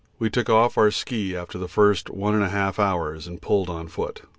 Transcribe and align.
We 0.17 0.31
took 0.31 0.49
off 0.49 0.79
our 0.79 0.89
ski 0.89 1.35
after 1.37 1.59
the 1.59 1.67
first 1.67 2.09
1 2.09 2.33
1/2 2.33 2.79
hours 2.79 3.27
and 3.27 3.39
pulled 3.39 3.69
on 3.69 3.87
foot. 3.87 4.23